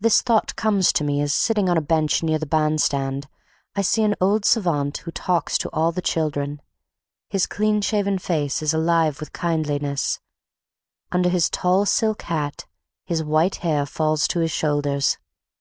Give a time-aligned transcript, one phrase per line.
[0.00, 3.28] This thought comes to me as, sitting on a bench near the band stand,
[3.76, 6.60] I see an old savant who talks to all the children.
[7.30, 10.18] His clean shaven face is alive with kindliness;
[11.12, 12.66] under his tall silk hat
[13.06, 15.18] his white hair falls to his shoulders.